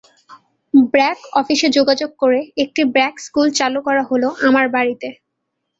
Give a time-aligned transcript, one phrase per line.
[0.91, 5.07] ব্র্যাক অফিসে যোগাযোগ করে একটি ব্র্যাক স্কুল চালু করা হলো আমার বাড়িতে।